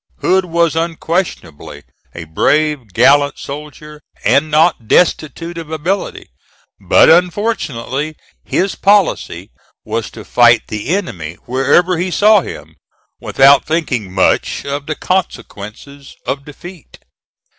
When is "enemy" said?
10.95-11.35